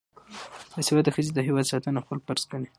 باسواده 0.73 1.09
ښځې 1.15 1.31
د 1.33 1.39
هیواد 1.47 1.65
ساتنه 1.71 1.99
خپل 2.05 2.17
فرض 2.25 2.43
ګڼي. 2.51 2.67